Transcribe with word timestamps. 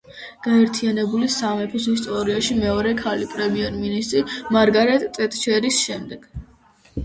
გაერთიანებული 0.45 1.29
სამეფოს 1.33 1.85
ისტორიაში 1.91 2.57
მეორე 2.63 2.95
ქალი 3.03 3.29
პრემიერ-მინისტრი 3.35 4.27
მარგარეტ 4.59 5.09
ტეტჩერის 5.21 5.83
შემდეგ. 5.87 6.31